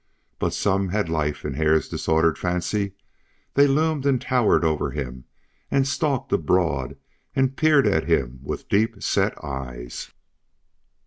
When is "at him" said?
7.85-8.39